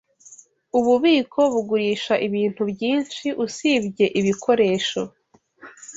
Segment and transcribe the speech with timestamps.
[0.77, 5.01] Ububiko bugurisha ibintu byinshi usibye ibikoresho.